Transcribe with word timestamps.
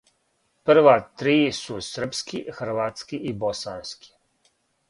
Прва 0.69 0.95
три 1.23 1.35
су 1.59 1.77
српски, 1.89 2.43
хрватски 2.61 3.23
и 3.33 3.37
босански. 3.45 4.13